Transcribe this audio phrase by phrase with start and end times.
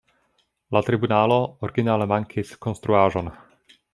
[0.77, 3.33] La tribunalo originale mankis konstruaĵon.